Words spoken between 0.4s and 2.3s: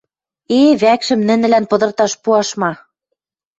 —Э, вӓкшӹм нӹнӹлӓн пыдырташ